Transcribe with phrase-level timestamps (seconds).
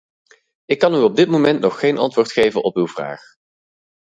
[0.65, 3.21] Ik kan u op dit moment nog geen antwoord geven op uw vraag.